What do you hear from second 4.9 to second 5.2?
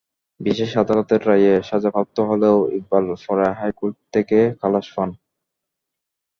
পান।